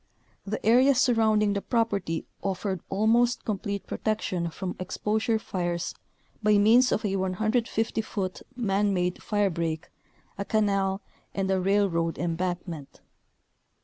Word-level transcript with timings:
The 0.47 0.65
area 0.65 0.95
surrounding 0.95 1.53
the 1.53 1.61
property 1.61 2.25
offered 2.41 2.81
almost 2.89 3.45
com 3.45 3.59
plete 3.59 3.85
protection 3.85 4.49
from 4.49 4.75
exposure 4.79 5.37
fires 5.37 5.93
by 6.41 6.57
means 6.57 6.91
of 6.91 7.05
a 7.05 7.17
150 7.17 8.01
foot, 8.01 8.41
man 8.55 8.95
made 8.95 9.17
firebreak, 9.21 9.91
a 10.39 10.45
canal, 10.45 11.01
and 11.35 11.51
a 11.51 11.61
railroad 11.61 12.17
embankment. 12.17 12.99